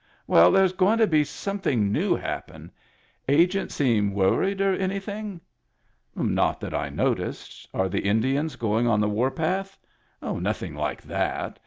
[0.25, 2.71] Well, there's going to be some thing new happen.
[3.27, 5.39] Agent seem worried or any thing?"
[6.15, 7.69] Not that I noticed.
[7.71, 9.77] Are the Indians going on the war path?""
[10.23, 11.59] Nothing like that.